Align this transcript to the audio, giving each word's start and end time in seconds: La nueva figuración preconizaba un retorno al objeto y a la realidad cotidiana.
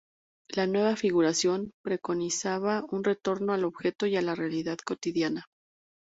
La 0.49 0.65
nueva 0.65 0.95
figuración 0.95 1.69
preconizaba 1.83 2.83
un 2.89 3.03
retorno 3.03 3.53
al 3.53 3.63
objeto 3.63 4.07
y 4.07 4.15
a 4.17 4.23
la 4.23 4.33
realidad 4.33 4.79
cotidiana. 4.83 5.45